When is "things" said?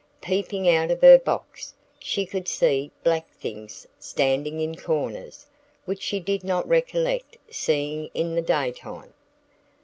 3.35-3.85